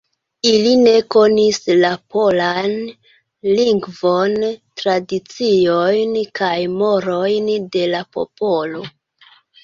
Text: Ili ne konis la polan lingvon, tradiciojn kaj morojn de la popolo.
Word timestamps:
Ili 0.49 0.69
ne 0.83 0.91
konis 1.15 1.57
la 1.81 1.89
polan 2.13 2.71
lingvon, 3.59 4.33
tradiciojn 4.81 6.15
kaj 6.39 6.53
morojn 6.79 7.51
de 7.77 7.83
la 7.93 8.01
popolo. 8.17 8.83